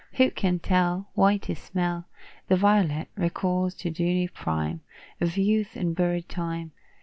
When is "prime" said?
4.29-4.81